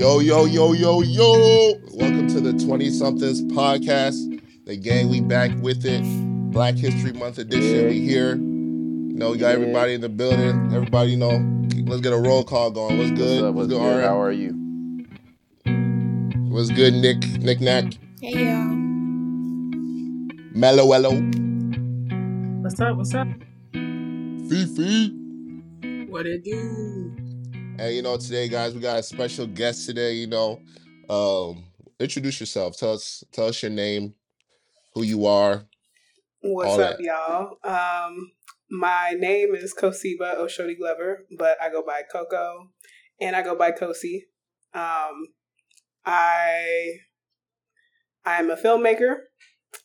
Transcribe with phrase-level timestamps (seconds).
[0.00, 1.74] Yo, yo, yo, yo, yo.
[1.92, 4.40] Welcome to the 20 somethings podcast.
[4.64, 6.00] The gang, we back with it.
[6.50, 7.88] Black History Month edition.
[7.88, 8.30] We here.
[8.34, 10.72] You know, we got everybody in the building.
[10.72, 11.44] Everybody, you know,
[11.84, 12.96] let's get a roll call going.
[12.96, 13.42] What's good?
[13.42, 13.54] What's up?
[13.54, 13.78] What's good?
[13.82, 14.02] All right.
[14.02, 14.52] How are you?
[16.48, 17.18] What's good, Nick?
[17.38, 17.92] Nick Nack?
[18.22, 18.74] Hey y'all.
[20.54, 21.20] Mellow, mellow.
[22.62, 22.96] What's up?
[22.96, 23.28] What's up?
[24.48, 25.10] Fifi.
[26.08, 27.29] What it do?
[27.80, 30.12] And you know, today, guys, we got a special guest today.
[30.12, 30.60] You know,
[31.08, 31.64] um,
[31.98, 32.76] introduce yourself.
[32.76, 34.12] Tell us, tell us your name,
[34.92, 35.64] who you are.
[36.42, 37.00] What's up, that.
[37.02, 37.56] y'all?
[37.64, 38.32] Um,
[38.70, 42.68] my name is Kosiba Oshodi Glover, but I go by Coco,
[43.18, 44.24] and I go by Kosi.
[44.74, 45.28] Um,
[46.04, 46.96] I
[48.26, 49.20] I'm a filmmaker.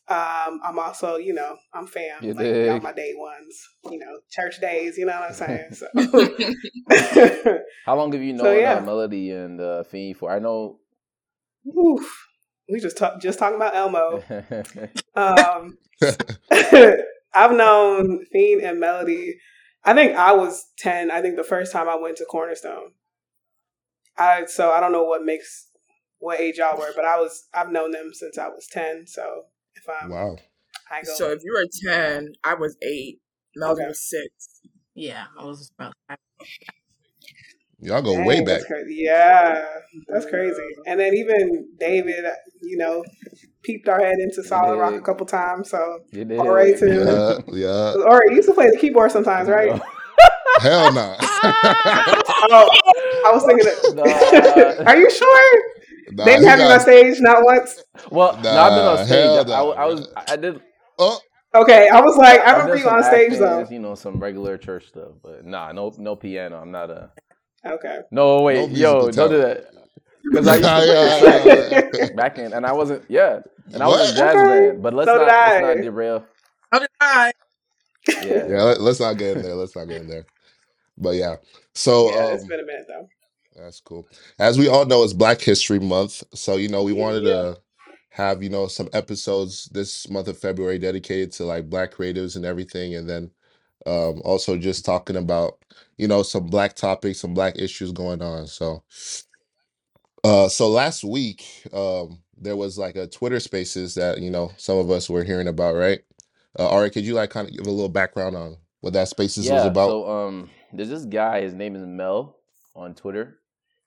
[0.08, 2.82] Um, I'm also, you know, I'm fam, You like dig.
[2.82, 4.96] my day ones, you know, church days.
[4.98, 5.72] You know what I'm saying?
[5.72, 5.86] So,
[7.84, 8.74] How long have you known So, yeah.
[8.74, 10.30] uh, Melody and uh, Fiend for?
[10.30, 10.78] I know.
[11.76, 12.26] Oof.
[12.68, 14.22] we just talk, just talking about Elmo.
[15.16, 15.78] Um,
[17.32, 19.38] I've known Fiend and Melody.
[19.84, 21.10] I think I was ten.
[21.10, 22.90] I think the first time I went to Cornerstone.
[24.18, 25.68] I so I don't know what makes
[26.18, 29.06] what age y'all were, but I was I've known them since I was ten.
[29.06, 29.44] So
[29.76, 30.36] if I'm wow.
[30.90, 33.18] I go So if you were ten, I was eight.
[33.54, 33.88] Melody Okay.
[33.88, 34.60] was six.
[34.94, 35.94] Yeah, I was about.
[37.80, 38.62] Y'all go Dang, way back.
[38.68, 38.84] That's.
[38.88, 39.64] Yeah,
[40.08, 40.62] that's crazy.
[40.86, 42.24] And then even David,
[42.62, 43.04] you know,
[43.62, 45.70] peeped our head into Solid Rock a couple times.
[45.70, 46.38] So You did.
[46.40, 47.04] all right too.
[47.04, 47.94] Yeah, yeah.
[48.06, 49.80] Or you used to play the keyboard sometimes, right?
[50.60, 51.16] Hell no.
[52.48, 52.68] Oh,
[53.26, 54.84] I was thinking Nah.
[54.86, 55.60] Are you sure?
[56.12, 57.82] Nah, they didn't he have you on stage not once.
[58.10, 59.36] Well, no, I've been on stage.
[59.36, 60.08] hell I, no, I was.
[60.28, 60.60] I did.
[60.98, 61.20] Oh,
[61.54, 63.66] Okay, I was like, I I remember you on stage acting, though.
[63.70, 66.60] You know, some regular church stuff, but nah, no, no piano.
[66.60, 67.10] I'm not a.
[67.66, 68.00] Okay.
[68.10, 69.66] No, wait, No yo, don't do that.
[70.30, 72.06] Because I used to play yeah, the yeah.
[72.14, 73.04] back in, and I wasn't.
[73.08, 73.40] Yeah,
[73.72, 74.10] and I was What?
[74.10, 74.44] in jazz Okay.
[74.44, 74.82] band.
[74.82, 75.26] But let's So not.
[75.44, 76.26] Let's not derail.
[76.72, 77.32] How did I?
[78.20, 78.46] Yeah.
[78.48, 78.62] yeah.
[78.62, 79.54] Let, us not get in there.
[79.54, 80.26] Let's not get in there.
[80.98, 81.36] But yeah.
[81.74, 83.08] So yeah, it's um, been a minute though.
[83.56, 84.06] That's cool.
[84.38, 86.22] As we all know, it's Black History Month.
[86.34, 87.32] So, you know, we wanted Yeah.
[87.32, 87.58] to
[88.10, 92.44] have, you know, some episodes this month of February dedicated to like Black creatives and
[92.44, 92.94] everything.
[92.94, 93.30] And then
[93.86, 95.58] um, also just talking about,
[95.96, 98.46] you know, some Black topics, some Black issues going on.
[98.46, 98.82] So,
[100.24, 104.78] uh, so last week, um, there was like a Twitter Spaces that, you know, some
[104.78, 106.00] of us were hearing about, right?
[106.58, 109.50] Uh, Ari, could you like kind of give a little background on what that Spaces
[109.50, 109.68] was Yeah.
[109.68, 109.90] about?
[109.90, 111.42] So um, there's this guy.
[111.42, 112.36] His name is Mel
[112.74, 113.38] on Twitter.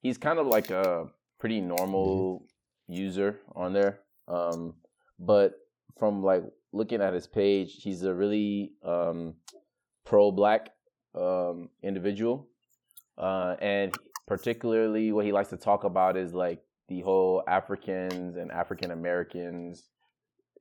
[0.02, 1.08] He's kind of like a
[1.40, 2.46] pretty normal
[2.88, 4.00] user on there.
[4.28, 4.76] Um,
[5.20, 5.54] but
[5.98, 9.36] from like looking at his page, he's a really um
[10.06, 10.70] pro-black
[11.16, 12.48] um individual.
[13.18, 13.94] Uh, and
[14.28, 19.90] particularly what he likes to talk about is like the whole Africans and African Americans.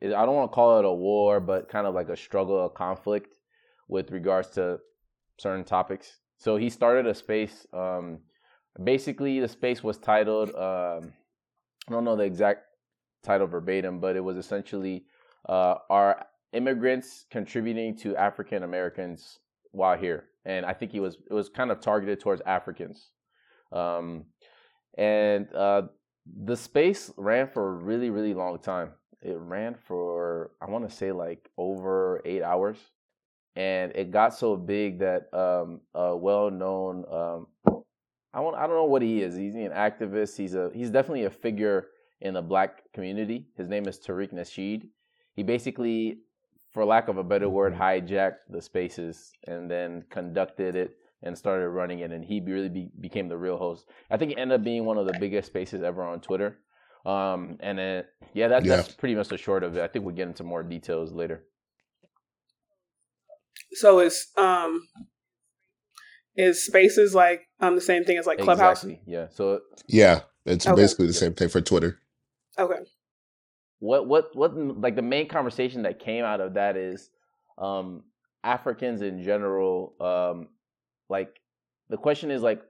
[0.03, 2.71] I don't want to call it a war, but kind of like a struggle, a
[2.71, 3.35] conflict
[3.89, 4.79] with regards to
[5.39, 6.21] certain topics.
[6.37, 7.67] So he started a space.
[7.73, 8.21] Um,
[8.83, 10.51] basically, the space was titled.
[10.55, 11.13] Um,
[11.89, 12.65] I don't know the exact
[13.23, 15.05] title verbatim, but it was essentially
[15.49, 19.39] uh, "Are immigrants contributing to African Americans
[19.73, 23.11] while here?" And I think he was it was kind of targeted towards Africans.
[23.73, 24.27] Um,
[24.97, 25.83] and uh,
[26.45, 28.93] the space ran for a really really long time.
[29.21, 32.79] It ran for I want to say like over eight hours
[33.59, 37.49] and it got so big that um, a well-known um,
[38.33, 39.37] I want I don't know what he is.
[39.37, 40.37] He's an activist.
[40.37, 41.89] He's a he's definitely a figure
[42.21, 43.47] in the black community.
[43.57, 44.89] His name is Tariq Nasheed.
[45.35, 46.19] He basically,
[46.73, 51.69] for lack of a better word, hijacked the spaces and then conducted it and started
[51.69, 52.11] running it.
[52.13, 53.87] And he really be, became the real host.
[54.11, 56.59] I think it ended up being one of the biggest spaces ever on Twitter.
[57.07, 58.77] Um, and then yeah, that, Yeah.
[58.77, 59.83] that's pretty much the short of it.
[59.83, 61.45] I think we'll get into more details later.
[63.73, 64.83] So it's um
[66.39, 68.85] is spaces like um the same thing as like Clubhouse?
[68.85, 69.03] Exactly.
[69.07, 69.29] Yeah.
[69.31, 70.77] So Yeah, it's Okay.
[70.83, 71.99] basically the same thing for Twitter.
[72.59, 72.77] Okay.
[73.81, 77.11] what what what like the main conversation that came out of that is
[77.59, 78.03] um
[78.45, 80.49] africans in general um
[81.11, 81.41] like
[81.91, 82.63] the question is like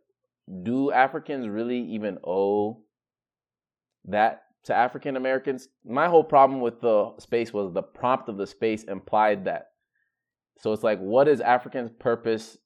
[0.64, 2.82] do africans really even owe
[4.06, 8.46] that to african americans my whole problem with the space was the prompt of the
[8.46, 9.68] space implied that
[10.58, 12.58] so it's like what is africans purpose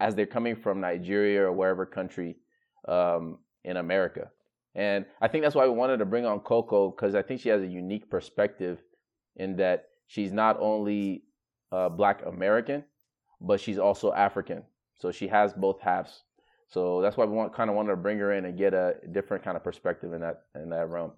[0.00, 2.36] as they're coming from nigeria or wherever country
[2.88, 4.30] um in america
[4.74, 7.48] and I think that's why we wanted to bring on Coco because I think she
[7.48, 8.82] has a unique perspective
[9.36, 11.24] in that she's not only
[11.70, 12.84] uh, Black American,
[13.40, 14.62] but she's also African.
[14.96, 16.24] So she has both halves.
[16.68, 18.94] So that's why we want kind of wanted to bring her in and get a
[19.12, 21.12] different kind of perspective in that in that realm.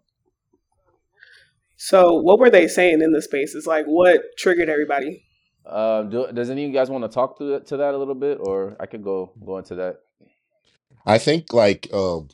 [1.78, 3.50] So, what were they saying in the space?
[3.50, 3.67] spaces?
[3.67, 5.25] Like, what triggered everybody?
[5.67, 8.15] Um, do, does any of you guys want to talk to to that a little
[8.15, 10.01] bit, or I could go go into that?
[11.07, 12.29] I think like um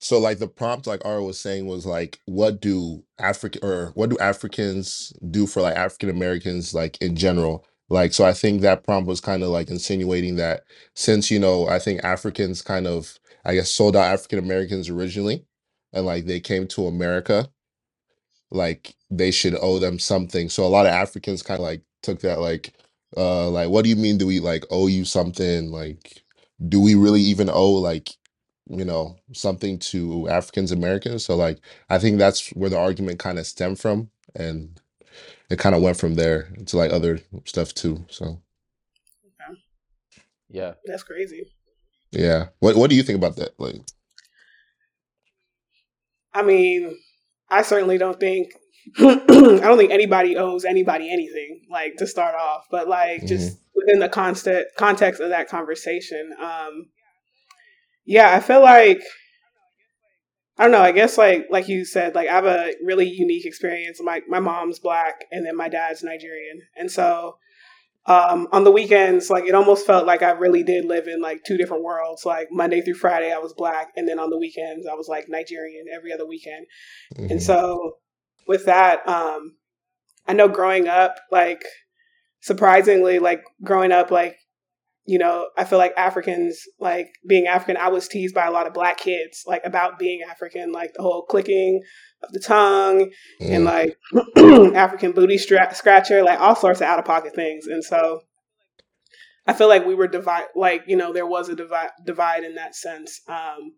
[0.00, 4.10] so like the prompt like Ara was saying was like what do African or what
[4.10, 7.66] do Africans do for like African Americans like in general?
[7.90, 10.64] Like so I think that prompt was kind of like insinuating that
[10.96, 15.46] since you know I think Africans kind of I guess sold out African Americans originally
[15.92, 17.48] and like they came to America
[18.52, 20.50] like they should owe them something.
[20.50, 22.72] So a lot of Africans kind of like took that like
[23.16, 25.70] uh like what do you mean do we like owe you something?
[25.70, 26.22] Like
[26.68, 28.10] do we really even owe like
[28.68, 31.24] you know something to Africans Americans?
[31.24, 31.58] So like
[31.88, 34.80] I think that's where the argument kind of stemmed from and
[35.50, 38.04] it kind of went from there to like other stuff too.
[38.10, 38.40] So
[40.50, 40.74] Yeah.
[40.86, 41.50] That's crazy.
[42.10, 42.48] yeah.
[42.60, 43.58] What what do you think about that?
[43.58, 43.76] Like
[46.32, 46.96] I mean,
[47.50, 48.52] I certainly don't think
[48.98, 52.66] I don't think anybody owes anybody anything, like to start off.
[52.70, 56.86] But like just within the constant context of that conversation, um,
[58.04, 59.00] yeah, I feel like
[60.56, 60.80] I don't know.
[60.80, 64.00] I guess like like you said, like I have a really unique experience.
[64.02, 67.38] My my mom's black, and then my dad's Nigerian, and so
[68.06, 71.44] um, on the weekends, like it almost felt like I really did live in like
[71.44, 72.24] two different worlds.
[72.24, 75.26] Like Monday through Friday, I was black, and then on the weekends, I was like
[75.28, 76.66] Nigerian every other weekend.
[77.18, 77.42] And Mhm.
[77.42, 77.98] so
[78.48, 79.52] with that, um,
[80.26, 81.62] I know growing up, like
[82.40, 84.36] surprisingly, like growing up, like
[85.06, 88.66] you know, I feel like Africans, like being African, I was teased by a lot
[88.66, 91.80] of black kids, like about being African, like the whole clicking
[92.22, 93.10] of the tongue
[93.40, 93.64] and Mm.
[93.64, 97.66] like African booty stra- scratcher, like all sorts of out of pocket things.
[97.66, 98.20] And so
[99.46, 102.56] I feel like we were divide, like you know, there was a divide divide in
[102.56, 103.22] that sense.
[103.28, 103.72] Um,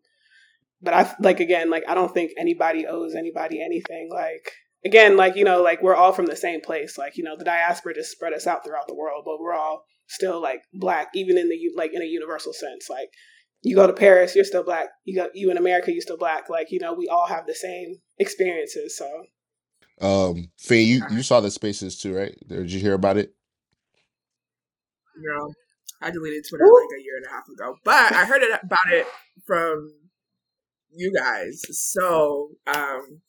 [0.83, 4.09] but I like again, like I don't think anybody owes anybody anything.
[4.13, 4.51] Like
[4.85, 6.99] again, like you know, like we're all from the same place.
[6.99, 9.85] Like you know, the diaspora just spread us out throughout the world, but we're all
[10.09, 12.89] still like black, even in the like in a universal sense.
[12.89, 13.11] Like
[13.63, 14.89] you go to Paris, you're still black.
[15.05, 16.49] You go you in America, you're still black.
[16.49, 18.97] Like you know, we all have the same experiences.
[18.97, 19.25] So
[20.01, 22.37] Um Fee, you you saw the spaces too, right?
[22.49, 23.35] Did you hear about it?
[25.17, 25.53] No,
[26.01, 28.93] I deleted Twitter like a year and a half ago, but I heard it about
[28.93, 29.07] it
[29.47, 29.93] from
[30.93, 31.63] you guys.
[31.71, 33.21] So, um,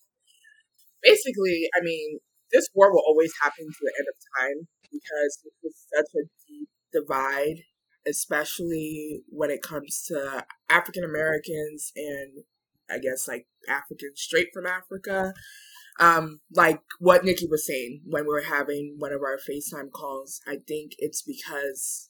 [1.04, 2.20] basically, I mean,
[2.52, 6.70] this war will always happen to the end of time because is such a deep
[6.92, 7.64] divide,
[8.08, 12.44] especially when it comes to African Americans and
[12.90, 15.34] I guess like Africans straight from Africa.
[16.00, 20.42] Um, like what Nikki was saying when we were having one of our FaceTime calls,
[20.48, 22.10] I think it's because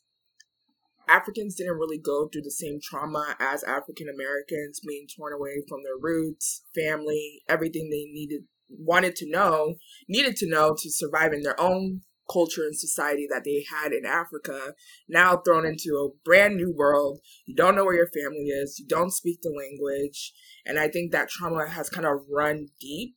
[1.10, 5.80] Africans didn't really go through the same trauma as African Americans, being torn away from
[5.84, 8.44] their roots, family, everything they needed,
[8.78, 9.76] wanted to know,
[10.08, 12.02] needed to know to survive in their own
[12.32, 14.74] culture and society that they had in Africa,
[15.10, 17.20] now thrown into a brand new world.
[17.46, 20.34] You don't know where your family is, you don't speak the language,
[20.66, 23.16] and I think that trauma has kind of run deep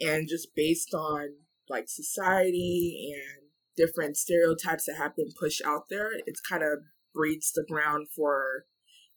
[0.00, 1.30] and just based on
[1.68, 6.80] like society and different stereotypes that have been pushed out there, it's kind of
[7.14, 8.64] breeds the ground for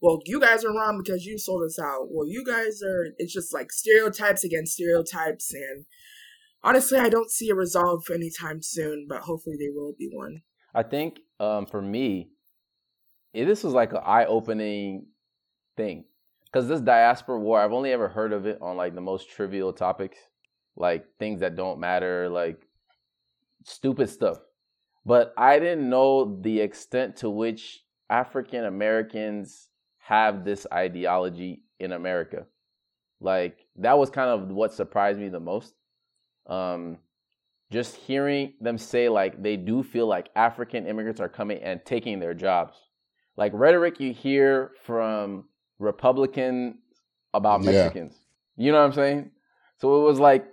[0.02, 2.08] well, you guys are wrong because you sold us out.
[2.10, 5.86] Well, you guys are it's just like stereotypes against stereotypes and
[6.64, 10.42] honestly I don't see a resolve anytime soon, but hopefully there will be one.
[10.74, 12.30] I think um, for me,
[13.34, 15.06] this was like an eye-opening
[15.78, 16.06] thing
[16.46, 19.72] because this diaspora war, I've only ever heard of it on like the most trivial
[19.72, 20.18] topics,
[20.76, 22.68] like things that don't matter, like
[23.64, 24.38] stupid stuff.
[25.06, 29.70] But I didn't know the extent to which African Americans
[30.02, 32.48] have this ideology in America.
[33.22, 35.76] Like that was kind of what surprised me the most.
[36.48, 37.00] Um,
[37.72, 42.20] just hearing them say like they do feel like African immigrants are coming and taking
[42.20, 42.78] their jobs.
[43.38, 45.46] Like rhetoric you hear from
[45.80, 46.78] Republicans
[47.34, 47.64] about Yeah.
[47.64, 48.16] Mexicans.
[48.58, 49.32] You know what I'm saying?
[49.80, 50.48] So it was like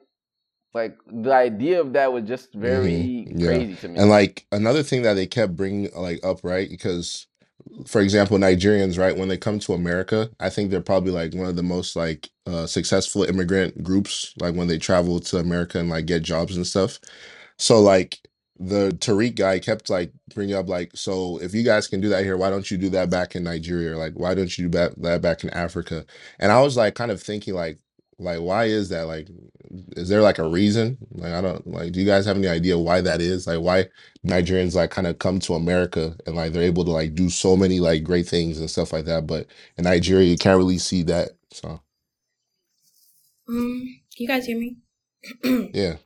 [0.75, 3.64] like the idea of that was just very Mhm, yeah.
[3.64, 4.02] crazy to me.
[4.02, 6.71] And like another thing that they kept bringing like up, right?
[6.71, 7.28] Because,
[7.87, 11.47] for example, Nigerians, right, when they come to America, I think they're probably like one
[11.49, 14.35] of the most like uh, successful immigrant groups.
[14.41, 16.99] Like when they travel to America and like get jobs and stuff.
[17.59, 18.21] So like
[18.59, 22.25] the Tariq guy kept like bringing up like, so if you guys can do that
[22.25, 23.97] here, why don't you do that back in Nigeria?
[23.99, 26.05] Like, why don't you do that that back in Africa?
[26.39, 27.79] And I was like kind of thinking like
[28.19, 29.03] like why is that?
[29.07, 29.29] Like
[29.97, 30.99] is there like a reason?
[31.13, 33.47] Like I don't like do you guys have any idea why that is?
[33.47, 33.87] Like why
[34.27, 37.57] Nigerians like kind of come to America and like they're able to like do so
[37.57, 39.47] many like great things and stuff like that, but
[39.77, 41.31] in Nigeria you can't really see that.
[41.51, 41.81] So
[43.49, 44.77] Um, you guys hear me?
[45.73, 45.97] yeah.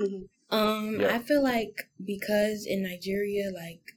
[0.00, 0.28] Mhm.
[0.50, 1.14] Um, Yeah.
[1.14, 3.96] I feel like because in Nigeria, like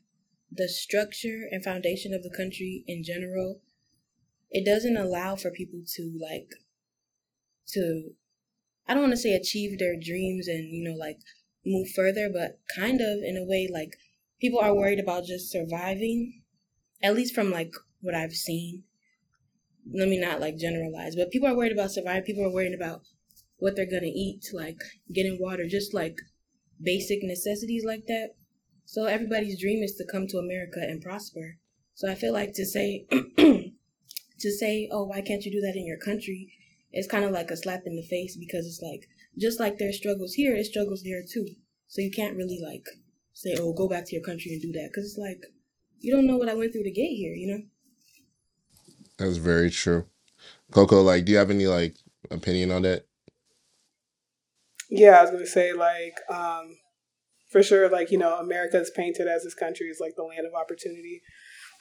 [0.52, 3.62] the structure and foundation of the country in general,
[4.52, 6.54] it doesn't allow for people to like
[7.68, 8.12] to
[8.88, 11.20] I don't want to say achieve their dreams and you know like
[11.66, 13.98] move further, but kind of in a way like
[14.42, 16.42] people are worried about just surviving,
[17.02, 18.84] at least from like what I've seen.
[19.92, 22.24] Let me not like generalize, but people are worried about surviving.
[22.24, 23.02] People are worried about
[23.58, 24.80] what they're gonna eat, like
[25.14, 26.18] getting water, just like
[26.82, 28.32] basic necessities like that.
[28.86, 31.58] So everybody's dream is to come to America and prosper.
[31.96, 33.06] So I feel like to say
[33.38, 36.52] to say, "Oh, why can't you do that in your country?"
[36.94, 39.98] It's kind of like a slap in the face because it's like just like there's
[39.98, 41.48] struggles here, it struggles there too.
[41.88, 42.86] So you can't really like
[43.34, 45.44] say, "Oh, go back to your country and do that," because it's like
[46.00, 47.64] you don't know what I went through to get here, you know.
[49.18, 50.06] That's very true.
[50.72, 51.98] Coco, like do you have any like
[52.30, 53.06] opinion on that?
[54.90, 56.78] Yeah, I was gonna say like um,
[57.50, 60.46] for sure, like you know, America is painted as this country is like the land
[60.46, 61.22] of opportunity.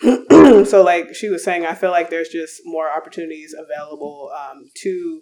[0.65, 5.21] so like she was saying, I feel like there's just more opportunities available um, to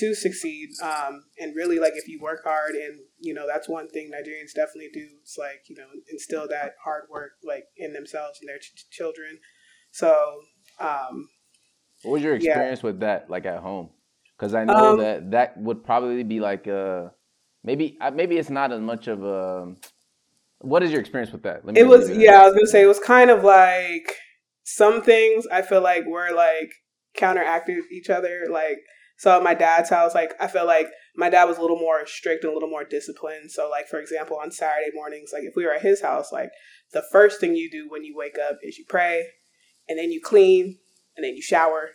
[0.00, 3.88] to succeed, um, and really like if you work hard, and you know that's one
[3.88, 5.06] thing Nigerians definitely do.
[5.22, 9.38] It's like you know instill that hard work like in themselves and their ch- children.
[9.92, 10.40] So
[10.80, 11.28] um,
[12.02, 12.56] What was your Yeah.
[12.56, 13.90] experience with that, like at home?
[14.36, 17.08] Because I know Um, that that would probably be like uh
[17.64, 19.74] maybe uh, maybe it's not as much of a.
[20.60, 21.64] What is your experience with that?
[21.64, 24.16] Let It was yeah, I was gonna say it was kind of like
[24.64, 26.70] some things I feel like were like
[27.16, 28.46] counteracted each other.
[28.50, 28.78] Like
[29.18, 32.06] so at my dad's house, like I feel like my dad was a little more
[32.06, 33.50] strict and a little more disciplined.
[33.50, 36.50] So like for example, on Saturday mornings, like if we were at his house, like
[36.92, 39.26] the first thing you do when you wake up is you pray,
[39.88, 40.78] and then you clean,
[41.16, 41.90] and then you shower,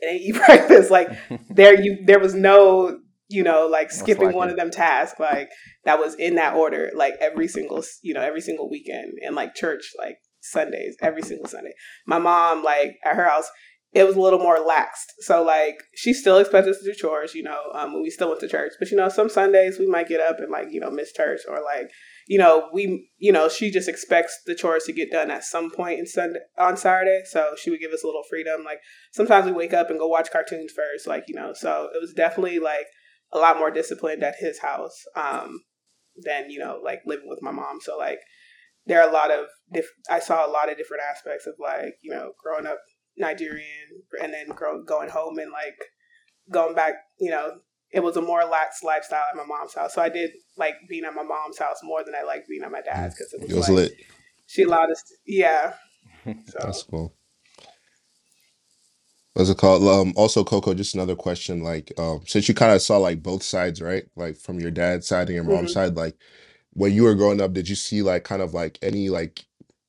[0.00, 0.90] and then you eat breakfast.
[0.90, 1.10] Like
[1.50, 5.48] there you there was no you know like skipping one of them tasks like
[5.84, 9.54] that was in that order like every single you know every single weekend and like
[9.54, 11.72] church like sundays every single sunday.
[12.06, 13.48] My mom like at her house
[13.94, 15.14] it was a little more laxed.
[15.20, 18.40] So like she still expected us to do chores you know um, we still went
[18.40, 18.72] to church.
[18.78, 21.40] But you know some sundays we might get up and like you know miss church
[21.48, 21.90] or like
[22.26, 25.70] you know we you know she just expects the chores to get done at some
[25.70, 27.22] point in sunday on saturday.
[27.26, 28.64] So she would give us a little freedom.
[28.64, 28.80] Like
[29.12, 32.12] sometimes we wake up and go watch cartoons first like you know so it was
[32.12, 32.86] definitely like
[33.32, 35.60] a lot more disciplined at his house um
[36.24, 38.18] than you know like living with my mom so like
[38.86, 41.94] there are a lot of diff- i saw a lot of different aspects of like
[42.02, 42.78] you know growing up
[43.16, 43.88] nigerian
[44.22, 45.76] and then grow- going home and like
[46.50, 47.58] going back you know
[47.90, 51.04] it was a more lax lifestyle at my mom's house so i did like being
[51.04, 53.50] at my mom's house more than i liked being at my dad's because it was,
[53.50, 53.92] It was like lit.
[54.46, 55.74] she allowed us to, yeah
[56.24, 57.14] so That's cool.
[59.38, 59.84] What's it called?
[59.84, 61.62] Um, also, Coco, just another question.
[61.64, 64.04] Like, um, since you kind of saw like both sides, right?
[64.16, 65.74] Like from your dad's side and your mom's Mhm.
[65.74, 66.16] side, like
[66.74, 69.46] when you were growing up, did you see like kind of like any like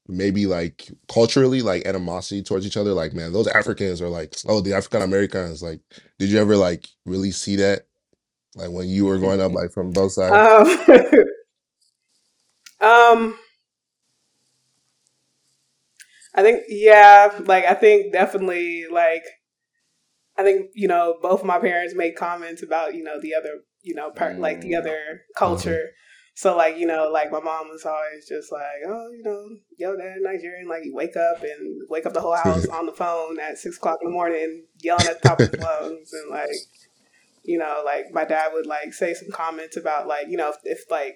[0.10, 2.94] maybe like culturally like animosity towards each other?
[2.94, 5.64] Like, man, those Africans are like, oh, the African Americans.
[5.64, 5.82] Like,
[6.20, 7.88] did you ever like really see that?
[8.56, 10.48] Like when you were growing up, like from both sides?
[10.48, 10.68] Um,
[12.82, 13.40] um,
[16.36, 19.24] I think yeah, like I think definitely like
[20.40, 23.62] I think you know both of my parents made comments about you know the other
[23.82, 24.80] you know part like the Mm.
[24.80, 25.90] other culture.
[26.36, 29.98] So like you know like my mom was always just like oh you know yo
[29.98, 33.40] dad Nigerian like you wake up and wake up the whole house on the phone
[33.40, 36.50] at six o'clock in the morning yelling at the top of his lungs and like
[37.44, 40.58] you know, like my dad would like say some comments about like, you know, if,
[40.64, 41.16] if like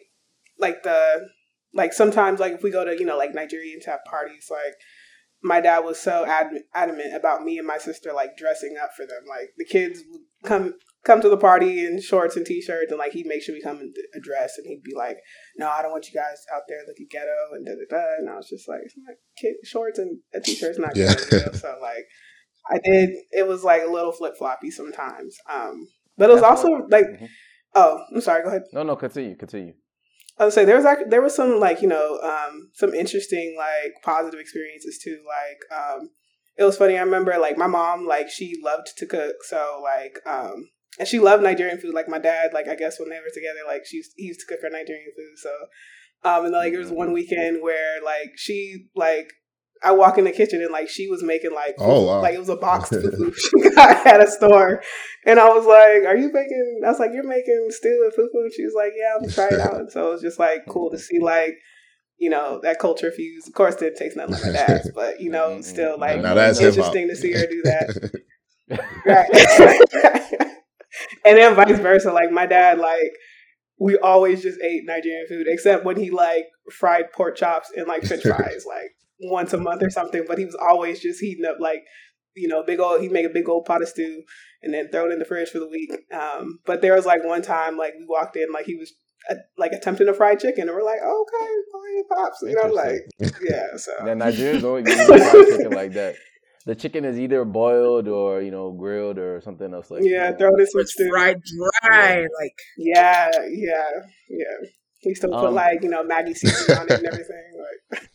[0.58, 1.28] like the
[1.74, 4.76] like sometimes like if we go to, you know, like Nigerians have parties, like
[5.44, 9.06] my dad was so ad- adamant about me and my sister like dressing up for
[9.06, 9.24] them.
[9.28, 10.74] Like the kids would come
[11.06, 13.78] come to the party in shorts and t-shirts and like he'd make sure we come
[13.80, 15.18] in a dress and he'd be like,
[15.58, 18.30] No, I don't want you guys out there looking ghetto and da da da and
[18.30, 18.96] I was just like, it's
[19.38, 21.14] kid shorts and a t-shirt's not Yeah.
[21.30, 21.52] ghetto.
[21.54, 22.06] So like
[22.72, 25.36] I did it was like a little flip floppy sometimes.
[25.52, 27.28] Um but it was That's also what- like, Mhm.
[27.76, 28.44] oh, I'm sorry.
[28.44, 28.64] Go ahead.
[28.72, 29.74] No, no, continue, continue.
[30.38, 33.56] I would say there was actually, there was some like you know um, some interesting
[33.58, 35.20] like positive experiences too.
[35.28, 36.10] Like um,
[36.58, 36.98] it was funny.
[36.98, 41.20] I remember like my mom like she loved to cook, so like um, and she
[41.20, 41.94] loved Nigerian food.
[41.94, 44.40] Like my dad, like I guess when they were together, like she used, he used
[44.42, 45.38] to cook her Nigerian food.
[45.38, 45.52] So
[46.24, 49.34] um, and like there was one weekend where like she like
[49.84, 52.22] I walk in the kitchen and like she was making like oh wow.
[52.22, 54.82] like it was a box fufu she got at a store,
[55.26, 58.50] and I was like, "Are you making?" I was like, "You're making stew and fufu."
[58.56, 60.98] She was like, "Yeah, I'm trying out." And so it was just like cool to
[60.98, 61.56] see like
[62.18, 63.48] you know that culture fuse.
[63.48, 66.60] Of course, it didn't taste nothing like that, but you know, still like now that's
[66.60, 68.22] interesting to see her do that.
[69.06, 69.30] right.
[71.26, 72.14] and then vice versa.
[72.14, 73.12] Like my dad, like
[73.80, 78.04] we always just ate Nigerian food, except when he like fried pork chops and like
[78.06, 78.92] French fries, like
[79.24, 80.26] once a month or something.
[80.28, 81.84] But he was always just heating up like
[82.36, 83.02] you know big old.
[83.02, 84.24] He'd make a big old pot of stew
[84.62, 85.92] and then throw it in the fridge for the week.
[86.14, 88.94] Um, but there was like one time like we walked in like he was
[89.30, 92.74] uh, like attempting a fried chicken, and we're like, oh, okay, fine, pops, you know,
[92.74, 93.02] like
[93.42, 93.68] yeah.
[93.78, 96.16] So yeah, Nigerians always eat fried chicken like that
[96.66, 100.40] the chicken is either boiled or you know grilled or something else like yeah that.
[100.40, 103.90] throw this in some stew fried dry like yeah yeah
[104.30, 104.68] yeah
[105.06, 107.52] we still put um, like you know maggi seasoning on it and everything
[107.92, 108.10] like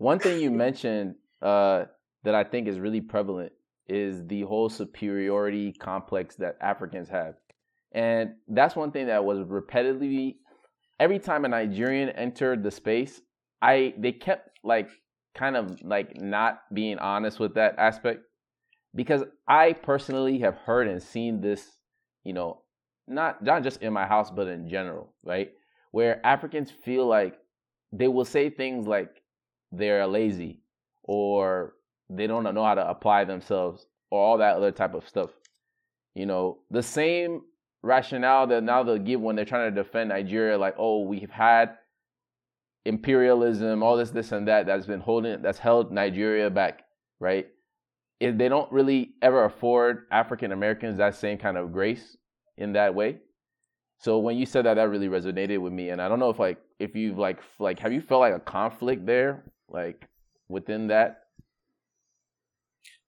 [0.00, 1.84] one thing you mentioned uh,
[2.24, 3.52] that i think is really prevalent
[3.86, 7.34] is the whole superiority complex that africans have
[7.92, 10.36] and that's one thing that was repetitively
[10.98, 13.20] every time a nigerian entered the space
[13.62, 14.90] i they kept like
[15.34, 18.22] kind of like not being honest with that aspect
[18.94, 21.76] because I personally have heard and seen this,
[22.24, 22.62] you know,
[23.06, 25.52] not not just in my house but in general, right?
[25.92, 27.38] Where Africans feel like
[27.92, 29.19] they will say things like
[29.72, 30.60] they're lazy
[31.04, 31.74] or
[32.08, 35.30] they don't know how to apply themselves or all that other type of stuff.
[36.14, 37.42] You know, the same
[37.82, 41.76] rationale that now they'll give when they're trying to defend Nigeria, like, oh, we've had
[42.84, 46.82] imperialism, all this, this, and that that's been holding that's held Nigeria back,
[47.20, 47.46] right?
[48.18, 52.16] If they don't really ever afford African Americans that same kind of grace
[52.58, 53.18] in that way.
[53.98, 56.38] So when you said that, that really resonated with me, and I don't know if
[56.38, 60.06] like if you've like like have you felt like a conflict there, like
[60.48, 61.22] within that,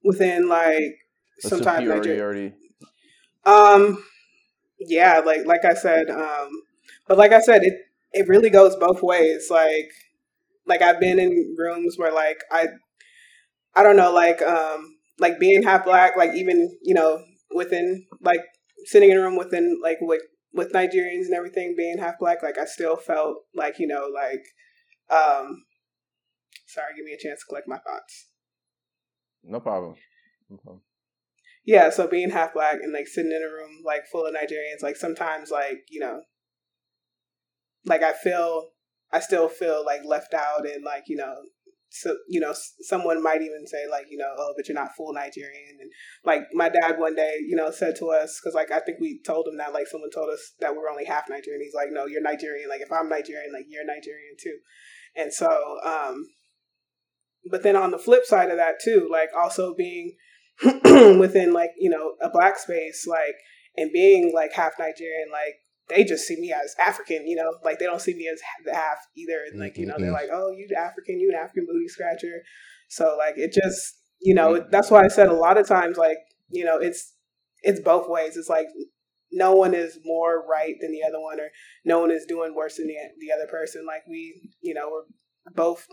[0.04, 0.97] within like
[1.40, 2.52] sometimes Nigeria.
[3.45, 4.02] Um,
[4.78, 6.49] yeah, like like I said, um,
[7.09, 7.75] but like I said, it
[8.12, 9.49] it really goes both ways.
[9.50, 9.90] Like
[10.66, 12.69] like I've been in rooms where like I
[13.75, 17.23] I don't know, like um like being half black, like even, you know,
[17.54, 18.40] within like
[18.87, 20.23] sitting in a room within like with
[20.54, 24.44] with Nigerians and everything being half black, like I still felt like, you know, like
[25.11, 25.64] um
[26.72, 28.28] sorry, give me a chance to collect my thoughts.
[29.44, 29.94] No problem.
[30.48, 30.82] No problem.
[31.64, 34.82] Yeah, so being half black and like sitting in a room like full of Nigerians,
[34.82, 36.22] like sometimes like, you know,
[37.85, 38.70] like I feel
[39.12, 41.35] I still feel like left out and like you know
[41.90, 45.12] so you know someone might even say like you know oh but you're not full
[45.12, 45.90] Nigerian and
[46.24, 49.20] like my dad one day you know said to us because like I think we
[49.24, 52.06] told him that like someone told us that we're only half Nigerian he's like no
[52.06, 54.58] you're Nigerian like if I'm Nigerian like you're Nigerian too
[55.14, 56.26] and so um
[57.50, 60.16] but then on the flip side of that too like also being
[60.85, 63.35] within like you know a black space like
[63.76, 65.57] and being like half Nigerian like
[65.88, 68.40] they just see me as African, you know, like they don't see me as
[68.72, 69.40] half either.
[69.50, 72.42] And like, you know, they're like, oh, you African, you an African booty scratcher.
[72.88, 74.70] So like, it just, you know, mm.
[74.70, 76.18] that's why I said a lot of times, like,
[76.50, 77.14] you know, it's,
[77.62, 78.37] it's both ways.
[78.37, 78.68] It's like
[79.31, 81.48] no one is more right than the other one, or
[81.85, 83.85] no one is doing worse than the, the other person.
[83.87, 85.87] Like we, you know, we're both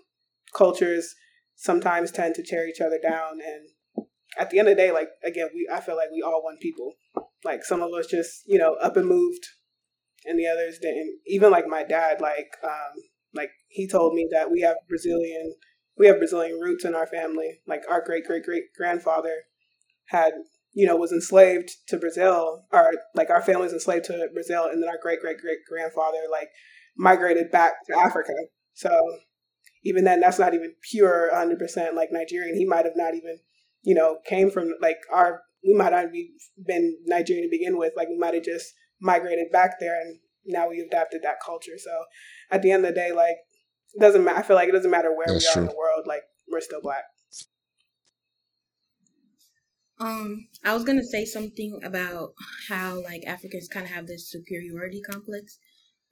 [0.55, 1.15] cultures
[1.59, 3.39] sometimes tend to tear each other down.
[3.45, 4.05] And
[4.37, 6.57] at the end of the day, like, again, we, I feel like we all one
[6.61, 6.93] people.
[7.43, 9.45] Like some of us just, you know, up and moved
[10.25, 11.19] and the others didn't.
[11.25, 13.01] Even like my dad, like um,
[13.33, 15.55] like he told me that we have Brazilian
[15.97, 17.59] we have Brazilian roots in our family.
[17.67, 19.43] Like our great great great grandfather
[20.07, 20.33] had
[20.73, 24.89] you know was enslaved to Brazil, or like our family's enslaved to Brazil, and then
[24.89, 26.49] our great great great grandfather like
[26.97, 28.33] migrated back to Africa.
[28.73, 28.89] So
[29.83, 32.55] even then, that's not even pure 100 percent like Nigerian.
[32.55, 33.39] He might have not even
[33.83, 36.13] you know came from like our we might not have
[36.65, 37.93] been Nigerian to begin with.
[37.95, 41.77] Like we might have just migrated back there and now we adapted that culture.
[41.77, 41.91] So
[42.51, 43.37] at the end of the day, like
[43.93, 44.39] it doesn't matter.
[44.39, 45.61] I feel like it doesn't matter where That's we are true.
[45.63, 46.05] in the world.
[46.07, 47.03] Like we're still black.
[49.99, 52.33] Um, I was gonna say something about
[52.69, 55.59] how like Africans kind of have this superiority complex,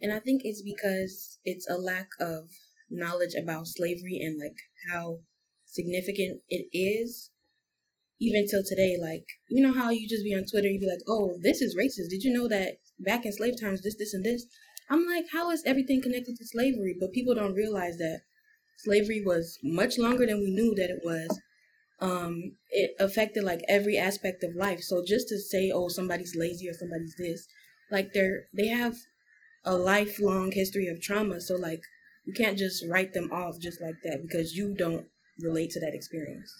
[0.01, 2.49] and I think it's because it's a lack of
[2.89, 4.57] knowledge about slavery and like
[4.91, 5.19] how
[5.65, 7.29] significant it is
[8.19, 11.03] even till today, like you know how you just be on Twitter, you be like,
[11.07, 14.23] "Oh, this is racist." Did you know that back in slave times, this, this, and
[14.23, 14.45] this?
[14.89, 16.95] I'm like, how is everything connected to slavery?
[16.99, 18.21] But people don't realize that
[18.77, 21.39] slavery was much longer than we knew that it was.
[21.99, 24.81] Um, it affected like every aspect of life.
[24.81, 27.47] So just to say, "Oh, somebody's lazy" or "Somebody's this,"
[27.91, 28.95] like they're they have
[29.63, 31.39] a lifelong history of trauma.
[31.41, 31.81] So like
[32.27, 35.05] you can't just write them off just like that because you don't
[35.39, 36.53] relate to that experience.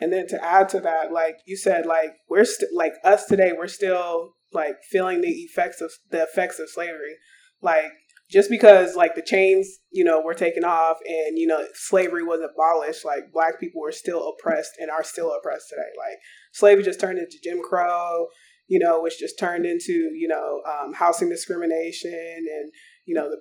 [0.00, 3.52] And then to add to that, like you said, like we're still like us today,
[3.56, 7.14] we're still like feeling the effects of the effects of slavery.
[7.62, 7.92] Like
[8.28, 12.40] just because like the chains, you know, were taken off and you know slavery was
[12.40, 15.90] abolished, like black people were still oppressed and are still oppressed today.
[15.96, 16.18] Like
[16.52, 18.26] slavery just turned into Jim Crow,
[18.66, 22.72] you know, which just turned into you know um, housing discrimination and
[23.06, 23.40] you know the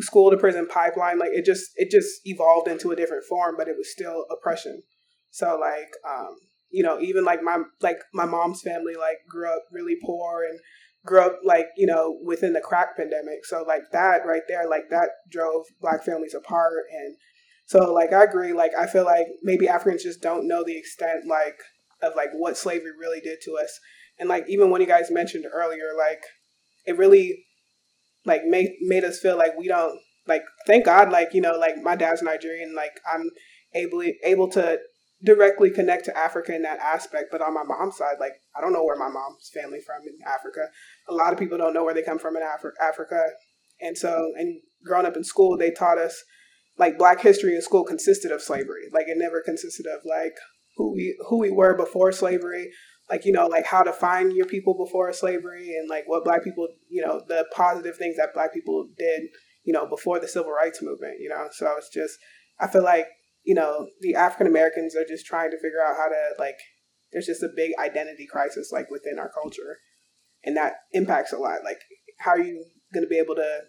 [0.00, 1.18] school to prison pipeline.
[1.18, 4.82] Like it just it just evolved into a different form, but it was still oppression.
[5.30, 6.36] So like, um,
[6.70, 10.58] you know, even like my like my mom's family like grew up really poor and
[11.04, 13.44] grew up like you know within the crack pandemic.
[13.44, 16.84] So like that right there, like that drove black families apart.
[16.92, 17.16] And
[17.66, 18.52] so like I agree.
[18.52, 21.58] Like I feel like maybe Africans just don't know the extent like
[22.02, 23.78] of like what slavery really did to us.
[24.18, 26.22] And like even when you guys mentioned earlier, like
[26.86, 27.45] it really
[28.26, 31.76] like made made us feel like we don't like thank God like you know like
[31.82, 33.30] my dad's Nigerian like I'm
[33.74, 34.78] able able to
[35.24, 37.28] directly connect to Africa in that aspect.
[37.32, 40.18] But on my mom's side, like I don't know where my mom's family from in
[40.26, 40.68] Africa.
[41.08, 43.22] A lot of people don't know where they come from in Afri- Africa.
[43.80, 46.22] And so, and growing up in school, they taught us
[46.78, 48.84] like Black history in school consisted of slavery.
[48.92, 50.34] Like it never consisted of like
[50.76, 52.70] who we who we were before slavery.
[53.08, 56.42] Like you know, like how to find your people before slavery, and like what Black
[56.42, 59.22] people, you know, the positive things that Black people did,
[59.64, 61.20] you know, before the Civil Rights Movement.
[61.20, 62.18] You know, so it's just
[62.58, 63.06] I feel like
[63.44, 66.58] you know, the African Americans are just trying to figure out how to like
[67.12, 69.78] there's just a big identity crisis like within our culture.
[70.44, 71.58] And that impacts a lot.
[71.64, 71.78] Like
[72.18, 73.60] how are you gonna be able to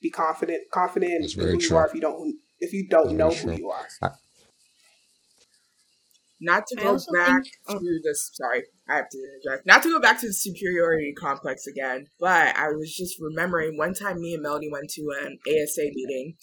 [0.00, 1.58] be confident confident in who true.
[1.58, 3.52] you are if you don't if you don't know true.
[3.52, 3.86] who you are.
[4.02, 4.10] I-
[6.40, 7.78] not to go back think, oh.
[7.78, 11.66] to this sorry i have to interject not to go back to the superiority complex
[11.66, 15.82] again but i was just remembering one time me and melody went to an asa
[15.92, 16.36] meeting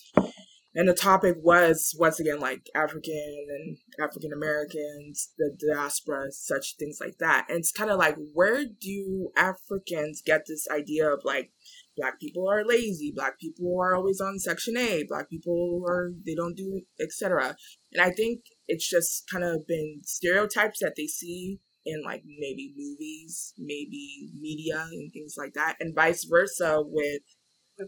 [0.77, 6.97] and the topic was once again like African and African Americans, the diaspora, such things
[6.99, 7.45] like that.
[7.47, 11.51] And it's kind of like, where do Africans get this idea of like
[11.95, 16.35] black people are lazy, black people are always on Section 8, black people are they
[16.35, 17.55] don't do etc.
[17.93, 22.73] And I think it's just kind of been stereotypes that they see in like maybe
[22.75, 27.21] movies, maybe media and things like that, and vice versa with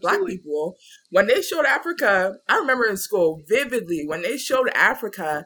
[0.00, 0.76] black people.
[1.10, 5.44] When they showed Africa, I remember in school vividly when they showed Africa,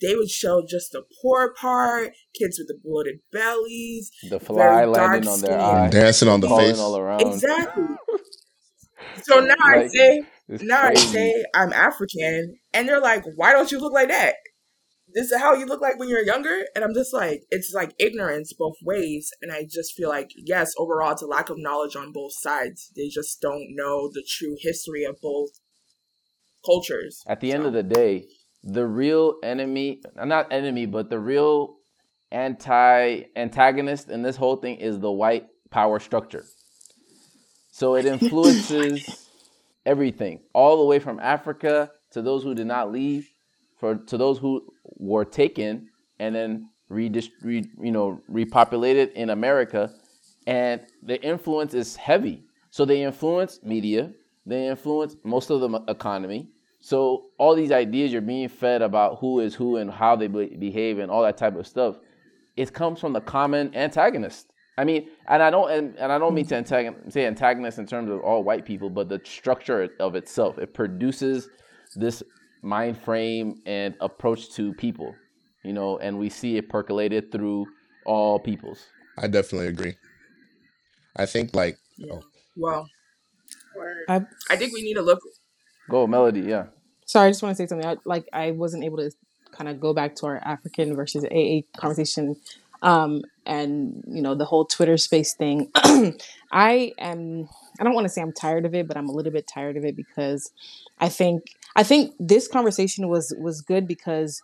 [0.00, 5.28] they would show just the poor part, kids with the bloated bellies, the fly landing
[5.28, 7.22] on their eyes, dancing on the face, all around.
[7.22, 7.84] Exactly.
[9.22, 11.08] so now like, I say, now crazy.
[11.08, 14.34] I say I'm African, and they're like, "Why don't you look like that?"
[15.14, 16.66] This is how you look like when you're younger?
[16.74, 19.30] And i'm just like it's like ignorance both ways.
[19.40, 22.90] And i just feel like yes overall it's a lack of knowledge on both sides.
[22.96, 25.50] They just don't know the true history of both
[26.66, 27.22] cultures.
[27.26, 27.56] At the so.
[27.56, 28.26] end of the day
[28.62, 31.76] the real enemy uh, not enemy but the real
[32.32, 36.44] anti antagonist in this whole thing is the white power structure.
[37.70, 39.28] So it influences
[39.86, 43.28] everything all the way from africa to those who did not leave
[43.78, 47.10] for to those who were taken and then re,
[47.42, 49.92] you know repopulated in America,
[50.46, 52.44] and the influence is heavy.
[52.70, 54.12] So they influence media,
[54.46, 56.48] they influence most of the economy.
[56.80, 60.98] So all these ideas you're being fed about who is who and how they behave
[60.98, 61.96] and all that type of stuff,
[62.56, 64.52] it comes from the common antagonist.
[64.76, 67.86] I mean, and I don't and, and I don't mean to antagon- say antagonist in
[67.86, 70.58] terms of all white people, but the structure of itself.
[70.58, 71.48] It produces
[71.94, 72.22] this
[72.64, 75.14] mind frame and approach to people,
[75.62, 77.66] you know, and we see it percolated through
[78.06, 78.86] all peoples.
[79.18, 79.94] I definitely agree.
[81.16, 82.14] I think like yeah.
[82.14, 82.22] oh.
[82.56, 82.88] well,
[84.08, 85.20] I, I think we need to look.
[85.90, 86.66] Go melody, yeah.
[87.04, 87.86] Sorry, I just want to say something.
[87.86, 89.10] I, like I wasn't able to
[89.52, 92.36] kind of go back to our African versus AA conversation,
[92.82, 95.70] um, and you know the whole Twitter space thing.
[96.50, 97.48] I am.
[97.78, 99.76] I don't want to say I'm tired of it, but I'm a little bit tired
[99.76, 100.50] of it because
[100.98, 101.42] I think
[101.76, 104.42] I think this conversation was was good because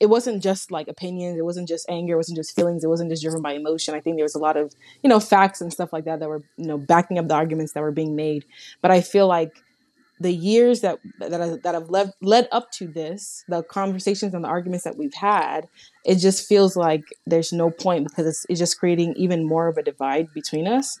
[0.00, 3.10] it wasn't just like opinions, it wasn't just anger, it wasn't just feelings, it wasn't
[3.10, 3.94] just driven by emotion.
[3.94, 6.28] I think there was a lot of, you know, facts and stuff like that that
[6.28, 8.44] were, you know, backing up the arguments that were being made.
[8.80, 9.62] But I feel like
[10.20, 14.44] the years that that, I, that have led led up to this, the conversations and
[14.44, 15.68] the arguments that we've had,
[16.04, 19.76] it just feels like there's no point because it's, it's just creating even more of
[19.76, 20.98] a divide between us.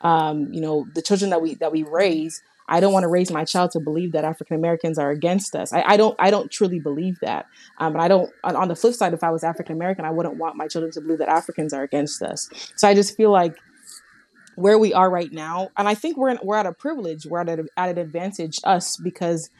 [0.00, 3.30] Um, you know, the children that we that we raise I don't want to raise
[3.30, 5.72] my child to believe that African Americans are against us.
[5.72, 7.46] I, I, don't I don't truly believe that.
[7.78, 10.10] Um, and I don't on, on the flip side, if I was African American, I
[10.10, 12.48] wouldn't want my children to believe that Africans are against us.
[12.76, 13.56] So I just feel like
[14.56, 17.40] where we are right now, and I think we're in, we're at a privilege, we're
[17.40, 19.50] at, a, at an advantage us because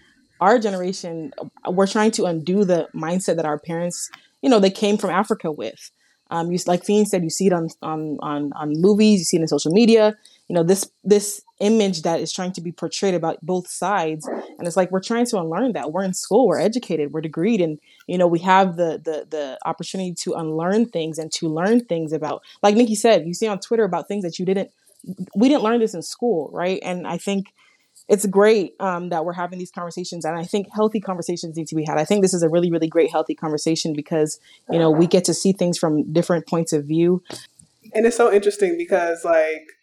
[0.40, 1.32] our generation,
[1.68, 4.10] we're trying to undo the mindset that our parents,
[4.42, 5.90] you know, they came from Africa with.
[6.30, 9.36] Um, you like Fiend said, you see it on on on on movies, you see
[9.38, 10.16] it in social media.
[10.48, 14.66] You know this this image that is trying to be portrayed about both sides, and
[14.66, 15.92] it's like we're trying to unlearn that.
[15.92, 19.58] We're in school, we're educated, we're degreed, and you know we have the the the
[19.66, 22.42] opportunity to unlearn things and to learn things about.
[22.62, 24.70] Like Nikki said, you see on Twitter about things that you didn't.
[25.36, 26.80] We didn't learn this in school, right?
[26.82, 27.52] And I think
[28.08, 31.74] it's great um, that we're having these conversations and i think healthy conversations need to
[31.74, 34.90] be had i think this is a really really great healthy conversation because you know
[34.90, 37.22] we get to see things from different points of view
[37.92, 39.77] and it's so interesting because like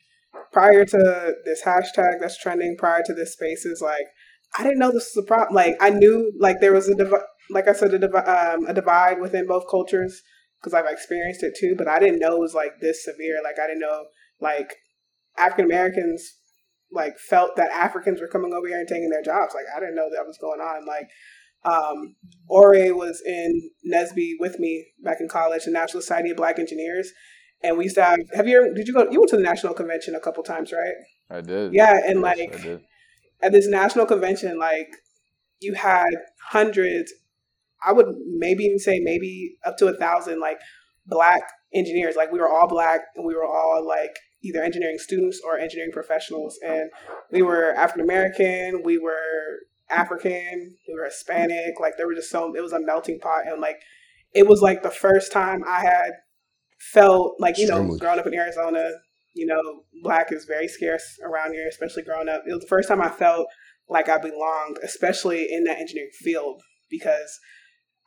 [0.55, 4.05] prior to this hashtag that's trending prior to this space is like
[4.57, 7.11] i didn't know this was a problem like i knew like there was a div-
[7.49, 10.21] like i said a, div- um, a divide within both cultures
[10.59, 13.59] because i've experienced it too but i didn't know it was like this severe like
[13.61, 14.05] i didn't know
[14.39, 14.75] like
[15.37, 16.37] african americans
[16.91, 19.53] like felt that Africans were coming over here and taking their jobs.
[19.53, 20.85] Like I didn't know that was going on.
[20.85, 21.09] Like
[21.65, 22.15] um,
[22.47, 27.11] Ore was in NSBE with me back in college, the National Society of Black Engineers,
[27.63, 28.19] and we used to have.
[28.35, 28.73] Have you ever?
[28.73, 29.09] Did you go?
[29.09, 30.93] You went to the national convention a couple times, right?
[31.29, 31.73] I did.
[31.73, 32.81] Yeah, and yes, like
[33.41, 34.89] at this national convention, like
[35.59, 36.09] you had
[36.49, 37.13] hundreds.
[37.85, 40.57] I would maybe even say maybe up to a thousand like
[41.05, 42.15] black engineers.
[42.15, 45.91] Like we were all black and we were all like either engineering students or engineering
[45.91, 46.57] professionals.
[46.65, 46.89] And
[47.31, 51.79] we were African American, we were African, we were Hispanic.
[51.79, 53.77] Like there were just so it was a melting pot, and like
[54.33, 56.11] it was like the first time I had
[56.93, 58.89] felt like you know growing up in Arizona,
[59.33, 62.43] you know, black is very scarce around here, especially growing up.
[62.47, 63.47] It was the first time I felt
[63.89, 67.39] like I belonged, especially in that engineering field, because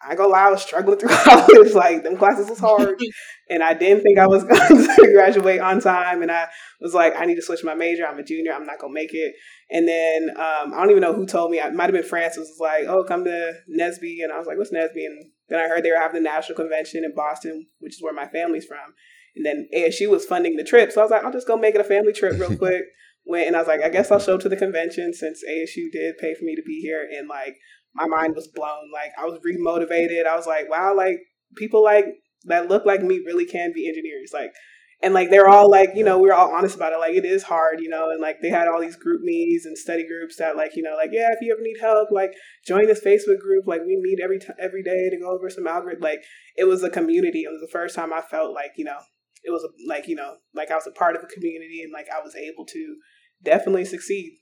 [0.00, 1.72] I go lie, I was struggling through college.
[1.72, 3.00] like them classes was hard,
[3.50, 6.22] and I didn't think I was going to graduate on time.
[6.22, 6.48] And I
[6.80, 8.06] was like, I need to switch my major.
[8.06, 8.52] I'm a junior.
[8.52, 9.34] I'm not gonna make it.
[9.70, 11.58] And then um, I don't even know who told me.
[11.58, 12.48] It might have been Francis.
[12.48, 15.06] Was like, oh, come to NSBE, and I was like, what's NSBE?
[15.06, 18.14] And then I heard they were having the national convention in Boston, which is where
[18.14, 18.94] my family's from.
[19.37, 21.74] And then ASU was funding the trip, so I was like, I'll just go make
[21.74, 22.82] it a family trip real quick.
[23.26, 25.92] Went and I was like, I guess I'll show up to the convention since ASU
[25.92, 27.06] did pay for me to be here.
[27.14, 27.56] And like
[27.98, 28.90] my mind was blown.
[28.92, 30.26] Like I was remotivated.
[30.26, 31.18] I was like, wow, like
[31.56, 32.06] people like
[32.44, 34.30] that look like me really can be engineers.
[34.32, 34.52] Like
[35.00, 36.98] and like they're all like, you know, we are all honest about it.
[36.98, 40.04] Like it is hard, you know, and like they had all these GroupMes and study
[40.04, 42.32] groups that like, you know, like, yeah, if you ever need help, like
[42.66, 43.64] join this Facebook group.
[43.66, 46.02] Like we meet every t- every day to go over some algorithm.
[46.02, 46.24] Like
[46.56, 47.42] it was a community.
[47.42, 48.98] It was the first time I felt like, you know,
[49.44, 52.08] it was like, you know, like I was a part of a community and like
[52.11, 52.96] I was able to
[53.44, 54.32] definitely succeed.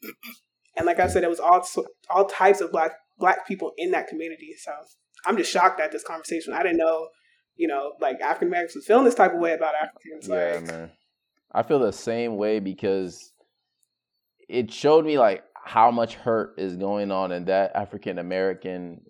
[0.75, 1.67] And like I said, it was all
[2.09, 4.55] all types of black black people in that community.
[4.59, 4.73] So
[5.27, 6.53] I'm just shocked at this conversation.
[6.53, 7.09] I didn't know,
[7.57, 10.29] you know, like African Americans was feeling this type of way about Africans.
[10.29, 10.91] Yeah, like, man.
[11.53, 13.33] I feel the same way because
[14.49, 19.01] it showed me like how much hurt is going on in that African American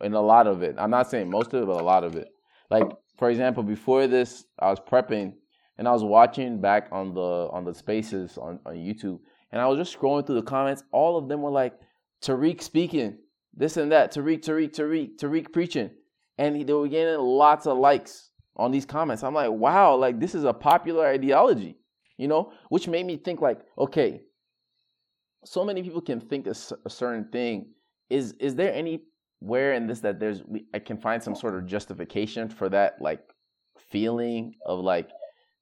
[0.00, 0.76] in a lot of it.
[0.78, 2.28] I'm not saying most of it, but a lot of it.
[2.70, 2.84] Like
[3.18, 5.34] for example, before this, I was prepping
[5.78, 9.18] and I was watching back on the on the spaces on, on YouTube
[9.52, 10.84] and I was just scrolling through the comments.
[10.92, 11.74] All of them were like,
[12.22, 13.18] Tariq speaking,
[13.54, 15.90] this and that, Tariq, Tariq, Tariq, Tariq preaching.
[16.38, 19.22] And they were getting lots of likes on these comments.
[19.22, 21.78] I'm like, wow, like this is a popular ideology,
[22.16, 24.22] you know, which made me think like, okay,
[25.44, 27.72] so many people can think a, a certain thing.
[28.08, 30.42] Is is there anywhere in this that there's
[30.74, 33.22] I can find some sort of justification for that like
[33.90, 35.10] feeling of like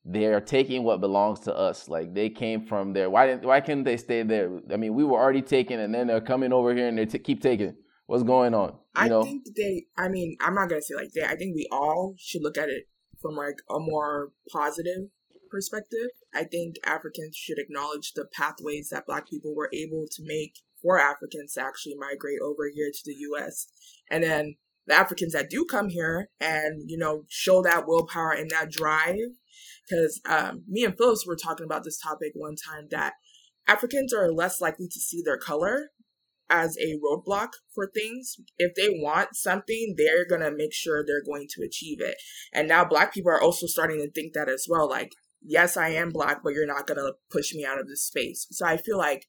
[0.04, 1.88] they're taking what belongs to us.
[1.88, 3.10] Like they came from there.
[3.10, 3.44] Why didn't?
[3.44, 4.60] Why couldn't they stay there?
[4.72, 7.18] I mean, we were already taken, and then they're coming over here and they t-
[7.18, 7.74] keep taking.
[8.06, 8.70] What's going on?
[8.70, 9.22] You I know?
[9.22, 9.84] think they.
[9.96, 11.24] I mean, I'm not gonna say like they.
[11.24, 12.84] I think we all should look at it
[13.20, 15.10] from like a more positive
[15.50, 16.08] perspective.
[16.34, 20.98] I think Africans should acknowledge the pathways that Black people were able to make for
[20.98, 23.66] Africans to actually migrate over here to the U.S.
[24.10, 24.56] And then
[24.86, 29.16] the Africans that do come here and you know show that willpower and that drive
[29.88, 33.14] because um, me and Phyllis were talking about this topic one time that
[33.66, 35.90] Africans are less likely to see their color
[36.50, 38.36] as a roadblock for things.
[38.56, 42.16] If they want something, they're going to make sure they're going to achieve it.
[42.52, 44.88] And now black people are also starting to think that as well.
[44.88, 48.04] Like, yes, I am black, but you're not going to push me out of this
[48.04, 48.46] space.
[48.50, 49.26] So I feel like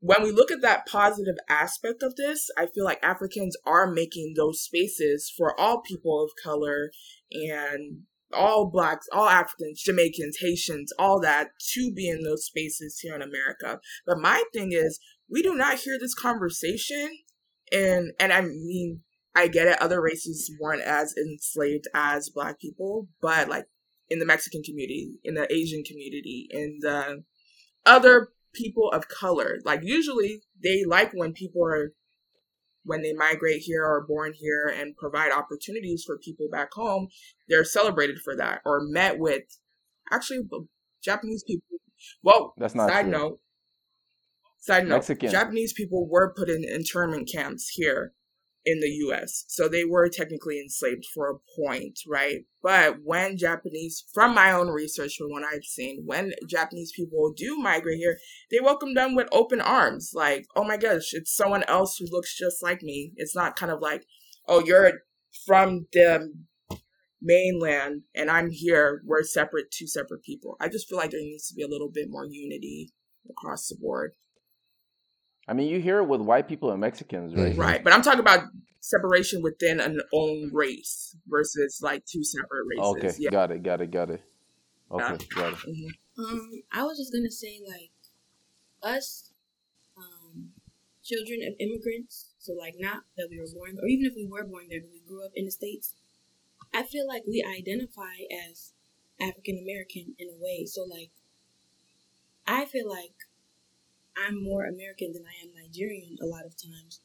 [0.00, 4.34] when we look at that positive aspect of this, I feel like Africans are making
[4.36, 6.90] those spaces for all people of color
[7.30, 8.00] and
[8.34, 13.22] all blacks, all Africans, Jamaicans, Haitians, all that to be in those spaces here in
[13.22, 13.80] America.
[14.06, 17.10] But my thing is, we do not hear this conversation,
[17.72, 19.00] and and I mean,
[19.34, 19.80] I get it.
[19.80, 23.66] Other races weren't as enslaved as black people, but like
[24.08, 27.24] in the Mexican community, in the Asian community, in the
[27.86, 31.94] other people of color, like usually they like when people are
[32.84, 37.08] when they migrate here or born here and provide opportunities for people back home,
[37.48, 39.42] they're celebrated for that or met with
[40.10, 40.40] actually
[41.02, 41.78] Japanese people.
[42.22, 43.12] Well, That's not side true.
[43.12, 43.40] note.
[44.60, 45.30] Side note, Mexican.
[45.30, 48.12] Japanese people were put in internment camps here
[48.64, 49.44] in the US.
[49.48, 52.44] So they were technically enslaved for a point, right?
[52.62, 57.56] But when Japanese, from my own research, from what I've seen, when Japanese people do
[57.56, 58.18] migrate here,
[58.50, 60.12] they welcome them with open arms.
[60.14, 63.12] Like, oh my gosh, it's someone else who looks just like me.
[63.16, 64.04] It's not kind of like,
[64.46, 64.92] oh, you're
[65.46, 66.32] from the
[67.20, 69.02] mainland and I'm here.
[69.04, 70.56] We're separate, two separate people.
[70.60, 72.92] I just feel like there needs to be a little bit more unity
[73.28, 74.12] across the board.
[75.48, 77.56] I mean, you hear it with white people and Mexicans, right?
[77.56, 77.82] Right.
[77.84, 78.44] But I'm talking about
[78.80, 82.84] separation within an own race versus like two separate races.
[82.96, 83.30] Okay, Yeah.
[83.30, 84.22] got it, got it, got it.
[84.90, 85.34] Okay, Yeah.
[85.34, 85.58] got it.
[85.58, 85.88] Mhm.
[86.18, 87.90] Um, I was just gonna say like
[88.82, 89.32] us,
[89.96, 90.52] um,
[91.02, 92.34] children of immigrants.
[92.38, 94.90] So like not that we were born, or even if we were born there, but
[94.92, 95.94] we grew up in the states.
[96.72, 98.14] I feel like we identify
[98.48, 98.72] as
[99.20, 100.64] African American in a way.
[100.66, 101.10] So like,
[102.46, 103.14] I feel like
[104.16, 107.00] I'm more American than I am Nigerian a lot of times.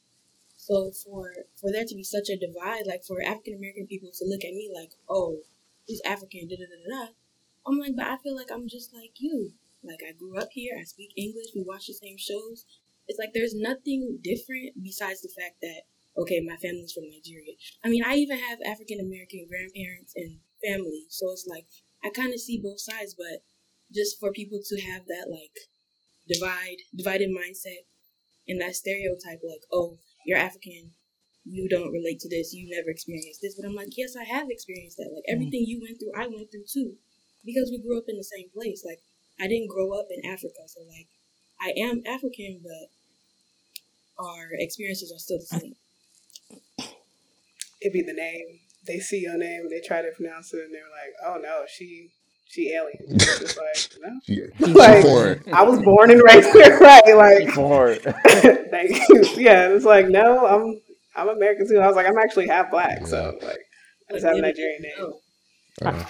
[0.55, 4.25] So for for there to be such a divide, like for African American people to
[4.25, 5.39] look at me like, oh,
[5.85, 7.11] he's African, da da da da.
[7.65, 9.53] I'm like, but I feel like I'm just like you.
[9.83, 12.65] Like I grew up here, I speak English, we watch the same shows.
[13.07, 15.83] It's like there's nothing different besides the fact that
[16.17, 17.53] okay, my family's from Nigeria.
[17.85, 21.67] I mean, I even have African American grandparents and family, so it's like
[22.03, 23.15] I kind of see both sides.
[23.15, 23.43] But
[23.93, 25.69] just for people to have that like
[26.27, 27.85] divide, divided mindset,
[28.47, 30.91] and that stereotype, like, oh, you're African,
[31.49, 33.55] you don't relate to this, you never experienced this.
[33.55, 35.11] But I'm like, yes, I have experienced that.
[35.13, 35.35] Like mm-hmm.
[35.35, 36.95] everything you went through, I went through too,
[37.45, 38.83] because we grew up in the same place.
[38.85, 38.99] Like
[39.39, 41.07] I didn't grow up in Africa, so like
[41.59, 42.91] I am African, but
[44.19, 45.75] our experiences are still the same.
[47.81, 48.59] It'd be the name.
[48.85, 52.11] They see your name, they try to pronounce it, and they're like, "Oh no, she
[52.49, 54.19] she alien." It's just like, no.
[54.27, 54.67] Yeah.
[54.73, 55.43] Like, Foreign.
[55.53, 57.15] I was born and raised here, right?
[57.15, 59.23] Like, For thank you.
[59.37, 60.81] Yeah, it's like, no, I'm
[61.15, 61.79] I'm American too.
[61.79, 63.59] I was like, I'm actually half black, so like,
[64.09, 65.13] I just have a Nigerian name.
[65.83, 66.03] Uh,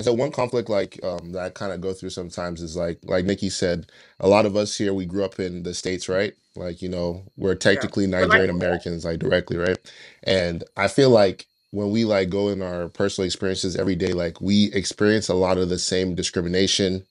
[0.00, 3.24] so one conflict like um that I kind of go through sometimes is like like
[3.24, 6.34] Nikki said, a lot of us here we grew up in the states, right?
[6.56, 9.78] Like you know we're technically But, Nigerian Americans, like directly, right?
[10.22, 14.40] And I feel like when we like go in our personal experiences every day, like
[14.40, 17.06] we experience a lot of the same discrimination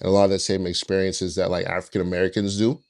[0.00, 2.80] and a lot of the same experiences that like African Americans do.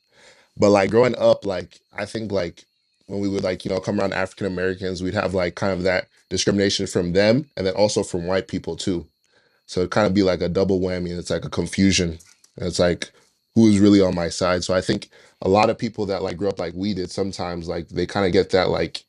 [0.58, 2.64] But like growing up, like I think like
[3.08, 5.84] when we would like you know come around African Americans, we'd have like kind of
[5.84, 9.06] that discrimination from them and then also from white people too.
[9.66, 12.18] So it kind of be like a double whammy and it's like a confusion.
[12.58, 13.12] And it's like
[13.56, 14.64] who is really on my side.
[14.64, 15.10] So I think
[15.42, 18.26] a lot of people that like grew up like we did sometimes like they kind
[18.26, 19.04] of get that like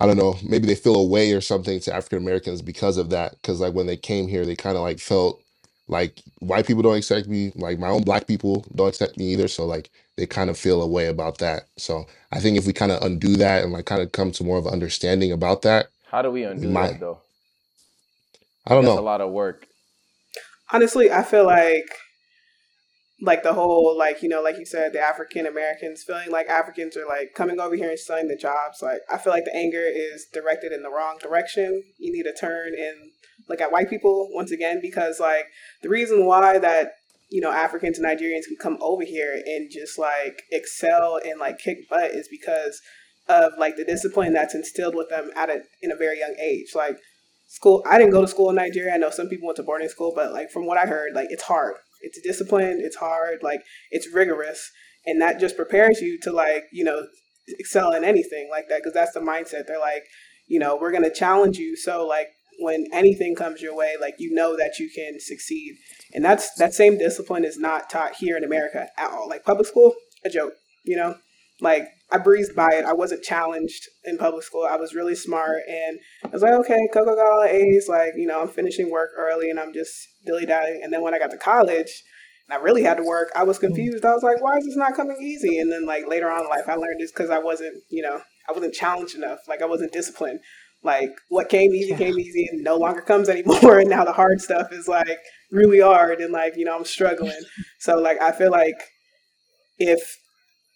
[0.00, 3.36] I don't know, maybe they feel away or something to African Americans because of that.
[3.42, 5.42] Cause like when they came here, they kind of like felt
[5.88, 9.48] like white people don't accept me, like my own black people don't accept me either.
[9.48, 11.64] So like they kind of feel a way about that.
[11.76, 14.44] So I think if we kind of undo that and like kind of come to
[14.44, 17.20] more of an understanding about that, how do we undo might- that though?
[18.66, 19.02] I don't That's know.
[19.02, 19.66] a lot of work.
[20.72, 21.86] honestly, I feel like
[23.22, 26.96] like the whole like you know like you said the African Americans feeling like Africans
[26.96, 28.80] are like coming over here and stealing the jobs.
[28.82, 31.82] Like I feel like the anger is directed in the wrong direction.
[31.98, 33.10] You need to turn and
[33.48, 35.46] look at white people once again because like
[35.82, 36.92] the reason why that
[37.30, 41.58] you know Africans and Nigerians can come over here and just like excel and like
[41.58, 42.80] kick butt is because
[43.28, 46.74] of like the discipline that's instilled with them at a in a very young age.
[46.74, 46.96] Like
[47.48, 48.94] school I didn't go to school in Nigeria.
[48.94, 51.28] I know some people went to boarding school, but like from what I heard, like
[51.30, 51.74] it's hard.
[52.00, 53.60] It's disciplined, it's hard, like
[53.90, 54.70] it's rigorous.
[55.06, 57.06] And that just prepares you to like, you know,
[57.58, 59.66] excel in anything like that because that's the mindset.
[59.66, 60.04] They're like,
[60.46, 61.76] you know, we're gonna challenge you.
[61.76, 65.76] So like when anything comes your way, like you know that you can succeed.
[66.12, 69.28] And that's that same discipline is not taught here in America at all.
[69.28, 70.52] Like public school, a joke,
[70.84, 71.16] you know?
[71.60, 72.84] Like I breezed by it.
[72.84, 74.66] I wasn't challenged in public school.
[74.68, 77.86] I was really smart and I was like, okay, got all the A's.
[77.88, 79.92] Like, you know, I'm finishing work early and I'm just
[80.24, 80.80] dilly dallying.
[80.82, 82.02] And then when I got to college
[82.48, 83.62] and I really had to work, I was mm.
[83.62, 84.04] confused.
[84.04, 85.58] I was like, why is this not coming easy?
[85.58, 88.20] And then like later on in life, I learned this because I wasn't, you know,
[88.48, 89.40] I wasn't challenged enough.
[89.48, 90.40] Like I wasn't disciplined.
[90.82, 93.78] Like what came easy came easy and no longer comes anymore.
[93.80, 95.18] And now the hard stuff is like
[95.50, 97.40] really hard and like, you know, I'm struggling.
[97.78, 98.76] So like I feel like
[99.78, 100.00] if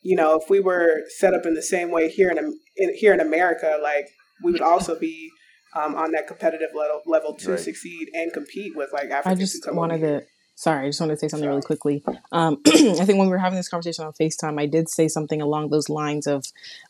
[0.03, 2.39] you know, if we were set up in the same way here in,
[2.77, 4.07] in here in America, like
[4.43, 5.31] we would also be
[5.75, 7.61] um, on that competitive level level to Right.
[7.61, 10.89] succeed and compete with like I Africans who just come wanted over to Sorry, I
[10.89, 12.05] just wanted to say something really quickly.
[12.31, 15.43] Um, I think when we were having this conversation on FaceTime, I did say something
[15.43, 16.45] along those lines of,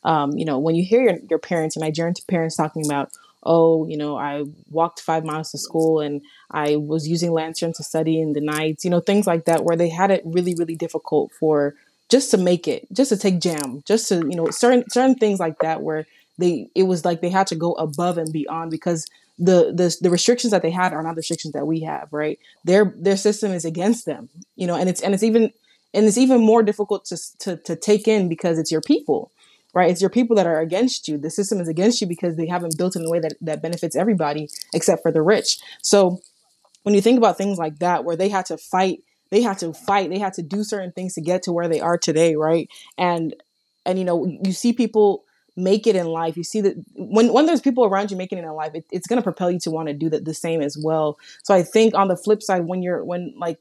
[0.04, 3.12] um, you know, when you hear your, your parents, your Nigerian parents talking about,
[3.42, 6.20] oh, you know, I walked five miles to school and
[6.50, 9.76] I was using lantern to study in the nights, you know, things like that, where
[9.76, 11.74] they had it really, really difficult for
[12.10, 15.40] just to make it, just to take JAMB, just to, you know, certain certain things
[15.40, 16.06] like that, where
[16.38, 19.06] they it was like they had to go above and beyond because
[19.38, 22.38] the the the restrictions that they had are not the restrictions that we have, right?
[22.64, 25.52] Their their system is against them, you know, and it's and it's even
[25.92, 29.32] and it's even more difficult to to to take in because it's your people,
[29.72, 29.90] right?
[29.90, 31.18] It's your people that are against you.
[31.18, 33.96] The system is against you because they haven't built in a way that that benefits
[33.96, 35.58] everybody except for the rich.
[35.82, 36.20] So
[36.84, 39.72] when you think about things like that, where they had to fight, they had to
[39.72, 42.68] fight, they had to do certain things to get to where they are today, right?
[42.96, 43.34] And
[43.84, 45.24] and you know, you see people
[45.56, 48.44] make it in life, you see that when when there's people around you making it
[48.44, 50.60] in life, it, it's going to propel you to want to do that the same
[50.60, 51.18] as well.
[51.42, 53.58] So I think on the flip side, when you're when like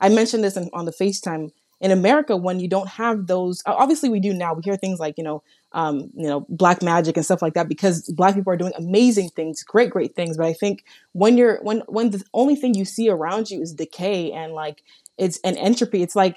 [0.00, 4.08] I mentioned this in, on the FaceTime in America, when you don't have those, obviously
[4.08, 4.54] we do now.
[4.54, 7.68] We hear things like you know, um, you know, black magic and stuff like that
[7.68, 10.36] because black people are doing amazing things, great, great things.
[10.36, 13.74] But I think when you're when when the only thing you see around you is
[13.74, 14.82] decay and like
[15.18, 16.36] it's an entropy, it's like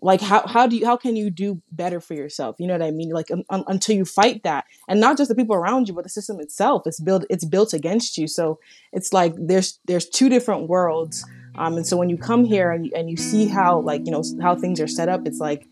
[0.00, 2.56] like how how do you how can you do better for yourself?
[2.58, 3.10] You know what i mean?
[3.10, 4.64] Like um, um, until you fight that.
[4.88, 6.82] And not just the people around you but the system itself.
[6.86, 8.28] It's built it's built against you.
[8.28, 8.60] So
[8.92, 11.24] it's like there's there's two different worlds.
[11.56, 14.12] Um and so when you come here and you, and you see how like you
[14.12, 15.66] know how things are set up it's like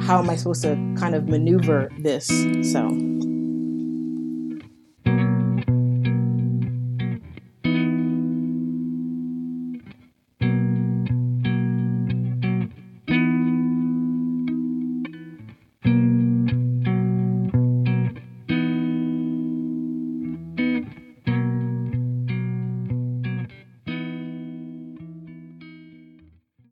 [0.00, 2.26] how am i supposed to kind of maneuver this?
[2.72, 2.88] So